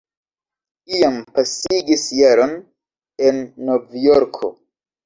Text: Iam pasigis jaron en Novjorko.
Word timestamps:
Iam 0.99 1.19
pasigis 1.35 2.09
jaron 2.23 2.59
en 3.29 3.47
Novjorko. 3.71 4.57